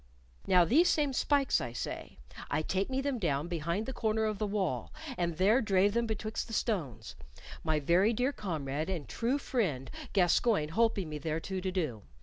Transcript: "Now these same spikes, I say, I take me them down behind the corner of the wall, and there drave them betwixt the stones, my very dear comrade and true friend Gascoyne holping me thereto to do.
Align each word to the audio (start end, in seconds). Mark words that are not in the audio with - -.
"Now 0.47 0.65
these 0.65 0.89
same 0.89 1.13
spikes, 1.13 1.61
I 1.61 1.73
say, 1.73 2.17
I 2.49 2.63
take 2.63 2.89
me 2.89 3.01
them 3.01 3.19
down 3.19 3.47
behind 3.47 3.85
the 3.85 3.93
corner 3.93 4.25
of 4.25 4.39
the 4.39 4.47
wall, 4.47 4.91
and 5.15 5.37
there 5.37 5.61
drave 5.61 5.93
them 5.93 6.07
betwixt 6.07 6.47
the 6.47 6.55
stones, 6.55 7.15
my 7.63 7.79
very 7.79 8.11
dear 8.11 8.31
comrade 8.33 8.89
and 8.89 9.07
true 9.07 9.37
friend 9.37 9.91
Gascoyne 10.11 10.69
holping 10.69 11.07
me 11.07 11.19
thereto 11.19 11.59
to 11.59 11.71
do. 11.71 12.01